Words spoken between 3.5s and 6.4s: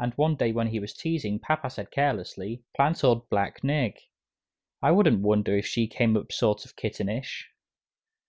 Nig. I wouldn't wonder if she came up